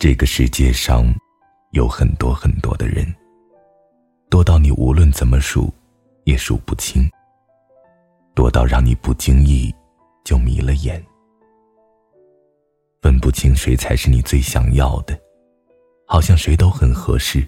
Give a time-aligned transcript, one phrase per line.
[0.00, 1.14] 这个世界上
[1.72, 3.04] 有很多很多的人，
[4.30, 5.70] 多到你无论怎么数
[6.24, 7.06] 也数不清，
[8.34, 9.70] 多到让你不经意
[10.24, 11.04] 就迷了眼，
[13.02, 15.14] 分不清谁才是你最想要的，
[16.06, 17.46] 好像谁都很合适。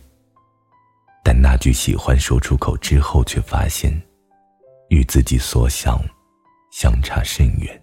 [1.25, 3.91] 但那句喜欢说出口之后，却发现
[4.91, 5.99] 与自己所想
[6.71, 7.82] 相差甚远。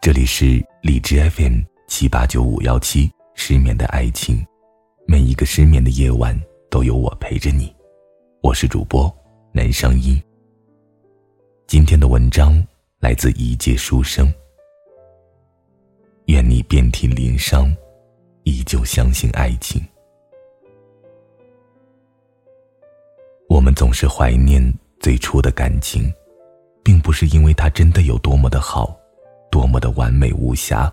[0.00, 4.46] 这里是荔枝 FM 七八九五幺七，失眠的爱情，
[5.08, 7.74] 每一个失眠的夜晚都有我陪着你。
[8.40, 9.12] 我是主播
[9.52, 10.22] 南声音。
[11.66, 12.64] 今天的文章
[13.00, 14.32] 来自一介书生。
[16.26, 17.74] 愿你遍体鳞伤，
[18.44, 19.84] 依旧相信爱情。
[23.48, 24.62] 我们总是怀念
[25.00, 26.10] 最初的感情，
[26.84, 28.97] 并不是因为它真的有多么的好。
[29.50, 30.92] 多么的完美无瑕，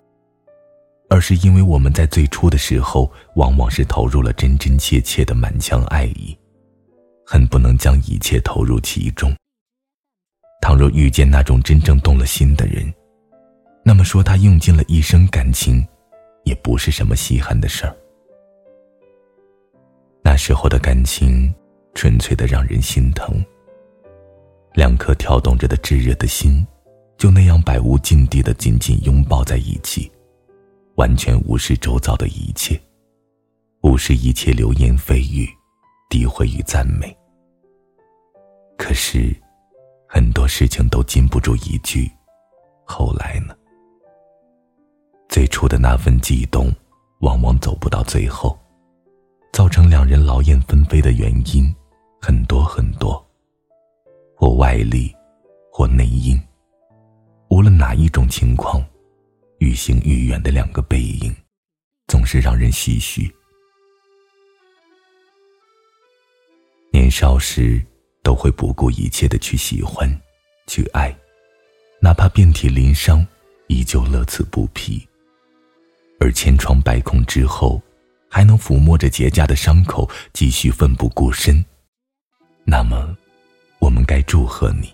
[1.08, 6.36] 而是因为我们在最初的时候，往往是投入了真真切切的满腔爱意，
[7.24, 9.34] 恨不能将一切投入其中。
[10.60, 12.92] 倘若遇见那种真正动了心的人，
[13.84, 15.86] 那么说他用尽了一生感情，
[16.44, 17.94] 也不是什么稀罕的事儿。
[20.24, 21.54] 那时候的感情，
[21.94, 23.44] 纯粹的让人心疼。
[24.74, 26.66] 两颗跳动着的炙热的心。
[27.18, 30.10] 就那样百无禁地的紧紧拥抱在一起，
[30.96, 32.80] 完全无视周遭的一切，
[33.82, 35.48] 无视一切流言蜚语、
[36.10, 37.16] 诋毁与赞美。
[38.76, 39.34] 可是，
[40.06, 42.10] 很多事情都禁不住一句
[42.84, 43.56] “后来呢”。
[45.28, 46.70] 最初的那份悸动，
[47.20, 48.58] 往往走不到最后，
[49.52, 51.74] 造成两人劳燕分飞的原因
[52.20, 53.26] 很多很多，
[54.36, 55.14] 或外力，
[55.72, 56.38] 或内因。
[57.96, 58.84] 一种情况，
[59.58, 61.34] 愈行愈远的两个背影，
[62.06, 63.32] 总是让人唏嘘。
[66.92, 67.84] 年少时
[68.22, 70.08] 都会不顾一切的去喜欢，
[70.66, 71.14] 去爱，
[72.00, 73.26] 哪怕遍体鳞伤，
[73.68, 75.06] 依旧乐此不疲。
[76.20, 77.80] 而千疮百孔之后，
[78.30, 81.64] 还能抚摸着结痂的伤口，继续奋不顾身。
[82.64, 83.16] 那么，
[83.78, 84.92] 我们该祝贺你，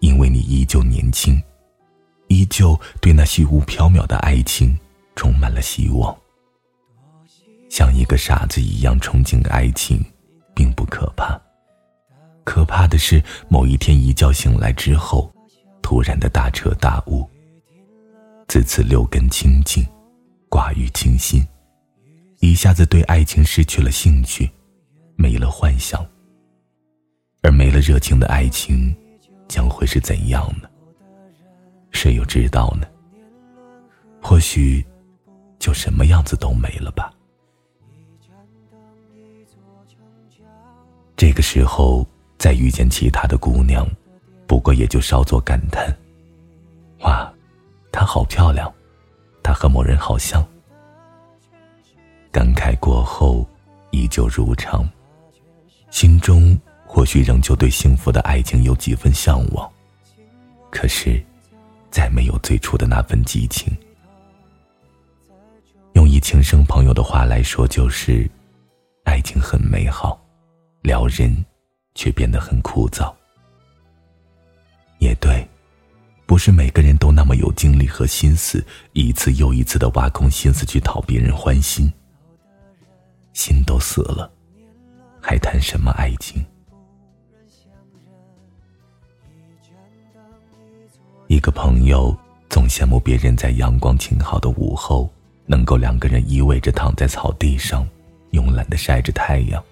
[0.00, 1.42] 因为你依旧年轻。
[2.28, 4.78] 依旧对那虚无缥缈的爱情
[5.16, 6.16] 充满了希望，
[7.68, 10.04] 像一个傻子一样憧憬爱情，
[10.54, 11.40] 并不可怕。
[12.44, 15.30] 可怕的是某一天一觉醒来之后，
[15.82, 17.28] 突然的大彻大悟，
[18.46, 19.86] 自此六根清净，
[20.48, 21.46] 寡欲清心，
[22.40, 24.50] 一下子对爱情失去了兴趣，
[25.16, 26.06] 没了幻想。
[27.42, 28.94] 而没了热情的爱情，
[29.46, 30.68] 将会是怎样呢？
[31.98, 32.86] 谁又知道呢？
[34.22, 34.86] 或许，
[35.58, 37.12] 就什么样子都没了吧。
[41.16, 42.06] 这个时候
[42.38, 43.84] 再遇见其他的姑娘，
[44.46, 45.92] 不过也就稍作感叹
[47.02, 47.34] ：“哇，
[47.90, 48.72] 她好漂亮，
[49.42, 50.46] 她和某人好像。”
[52.30, 53.44] 感慨过后，
[53.90, 54.88] 依旧如常，
[55.90, 59.68] 心中或许仍旧对幸福的爱情有几分向往，
[60.70, 61.20] 可是。
[61.90, 63.72] 再没有最初的那份激情。
[65.94, 68.30] 用一情生朋友的话来说，就是，
[69.04, 70.20] 爱情很美好，
[70.82, 71.44] 撩人，
[71.94, 73.12] 却变得很枯燥。
[74.98, 75.48] 也对，
[76.26, 81.92] 不是每个人都那么有精力和心思，一次又一次的挖空心思去讨别人欢心。
[83.32, 84.30] 心都死了，
[85.20, 86.44] 还谈什么爱情？
[91.28, 92.16] 一个朋友
[92.48, 95.10] 总羡慕别人在阳光晴好的午后，
[95.44, 97.86] 能够两个人依偎着躺在草地上，
[98.32, 99.62] 慵懒的晒着太阳。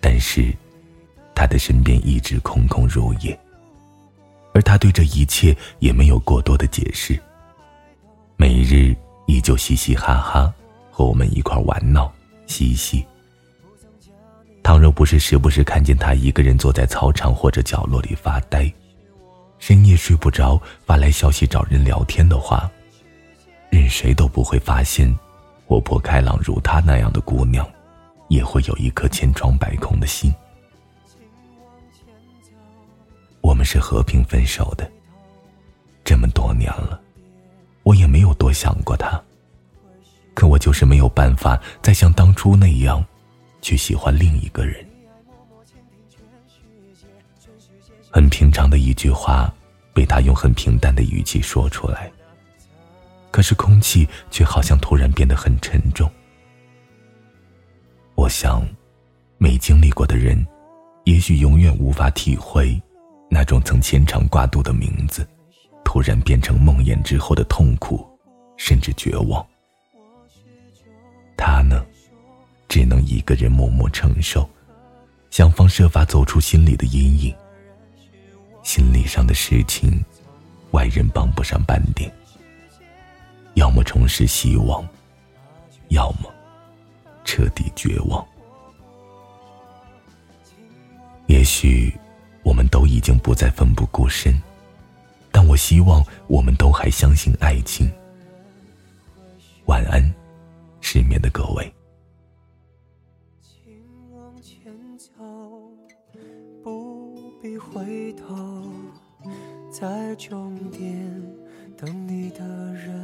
[0.00, 0.52] 但是，
[1.36, 3.38] 他的身边一直空空如也，
[4.52, 7.16] 而他对这一切也没有过多的解释。
[8.36, 8.92] 每日
[9.26, 10.52] 依旧嘻嘻哈哈，
[10.90, 12.12] 和我们一块玩闹
[12.48, 13.06] 嬉戏。
[14.64, 18.68] 倘若不是时不时看见他一个人坐在操场或者角落里发呆。
[19.66, 22.70] 深夜睡不着，发来消息找人聊天的话，
[23.70, 25.10] 任谁都不会发现，
[25.64, 27.66] 活泼开朗如她那样的姑娘，
[28.28, 30.30] 也会有一颗千疮百孔的心。
[33.40, 34.86] 我们是和平分手的，
[36.04, 37.00] 这么多年了，
[37.84, 39.18] 我也没有多想过她，
[40.34, 43.02] 可我就是没有办法再像当初那样，
[43.62, 44.84] 去喜欢另一个人。
[48.10, 49.52] 很平常的一句话，
[49.92, 52.10] 被他用很平淡的语气说出来，
[53.30, 56.10] 可是空气却好像突然变得很沉重。
[58.14, 58.66] 我想，
[59.38, 60.46] 没经历过的人，
[61.04, 62.80] 也许永远无法体会，
[63.28, 65.26] 那种曾牵肠挂肚的名字，
[65.84, 68.06] 突然变成梦魇之后的痛苦，
[68.56, 69.44] 甚至绝望。
[71.36, 71.84] 他呢，
[72.68, 74.48] 只能一个人默默承受，
[75.34, 77.34] 想方设法走出心里的阴影。
[78.62, 80.00] 心理上的事情，
[80.70, 82.08] 外人帮不上半点。
[83.54, 84.88] 要么重拾希望，
[85.88, 86.32] 要么
[87.24, 88.24] 彻底绝望。
[91.26, 91.92] 也许
[92.44, 94.40] 我们都已经不再奋不顾身，
[95.32, 97.90] 但我希望我们都还相信爱情。
[99.64, 100.14] 晚安，
[100.80, 101.74] 失眠的各位。
[107.72, 108.70] 回头，
[109.70, 111.10] 在终点
[111.76, 112.44] 等你的
[112.74, 112.94] 人。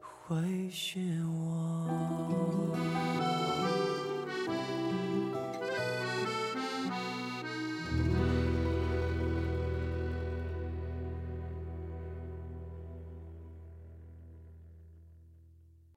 [0.00, 1.88] 会是我。